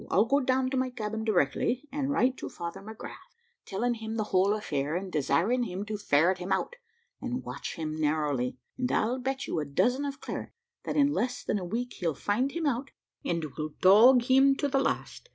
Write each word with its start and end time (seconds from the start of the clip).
I'll 0.09 0.25
go 0.25 0.39
down 0.39 0.71
to 0.71 0.77
my 0.77 0.89
cabin 0.89 1.23
directly, 1.23 1.87
and 1.91 2.09
write 2.09 2.35
to 2.37 2.49
Father 2.49 2.81
McGrath, 2.81 3.35
telling 3.65 3.93
him 3.93 4.15
the 4.15 4.23
whole 4.33 4.55
affair, 4.55 4.95
and 4.95 5.11
desiring 5.11 5.61
him 5.61 5.85
to 5.85 5.95
ferret 5.99 6.39
him 6.39 6.51
out, 6.51 6.75
and 7.21 7.43
watch 7.43 7.75
him 7.75 8.01
narrowly, 8.01 8.57
and 8.79 8.91
I'll 8.91 9.19
bet 9.19 9.45
you 9.45 9.59
a 9.59 9.65
dozen 9.65 10.03
of 10.05 10.19
claret, 10.19 10.53
that 10.85 10.97
in 10.97 11.13
less 11.13 11.43
than 11.43 11.59
a 11.59 11.65
week 11.65 11.93
he'll 11.99 12.15
find 12.15 12.51
him 12.53 12.65
out, 12.65 12.89
and 13.23 13.45
will 13.55 13.75
dog 13.79 14.23
him 14.23 14.55
to 14.55 14.67
the 14.67 14.79
last. 14.79 15.29